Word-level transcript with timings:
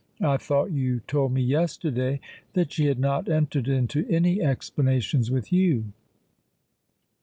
I 0.23 0.37
thought 0.37 0.71
you 0.71 1.01
told 1.01 1.31
me 1.31 1.43
yesterday 1.43 2.21
that 2.53 2.71
she 2.71 2.85
had 2.87 2.97
not 2.97 3.29
entered 3.29 3.67
into 3.67 4.03
any 4.09 4.41
explanations 4.41 5.29
with 5.29 5.53
you?" 5.53 5.91